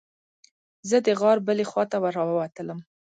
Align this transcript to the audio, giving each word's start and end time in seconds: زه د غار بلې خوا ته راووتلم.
زه 0.89 0.97
د 1.05 1.07
غار 1.19 1.37
بلې 1.47 1.65
خوا 1.69 1.83
ته 1.91 1.97
راووتلم. 2.15 2.79